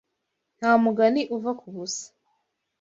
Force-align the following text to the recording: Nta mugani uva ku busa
Nta 0.57 0.71
mugani 0.83 1.21
uva 1.35 1.51
ku 1.59 1.67
busa 1.73 2.05